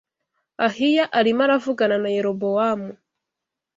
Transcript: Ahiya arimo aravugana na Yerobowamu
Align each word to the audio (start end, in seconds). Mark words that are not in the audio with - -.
Ahiya 0.65 1.05
arimo 1.19 1.41
aravugana 1.45 1.95
na 2.03 2.09
Yerobowamu 2.15 2.91